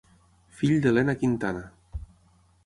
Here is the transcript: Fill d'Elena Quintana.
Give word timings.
Fill 0.61 0.73
d'Elena 0.85 1.15
Quintana. 1.25 1.63